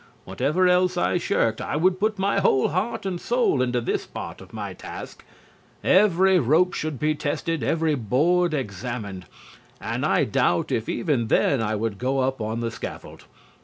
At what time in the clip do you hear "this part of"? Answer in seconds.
3.79-4.51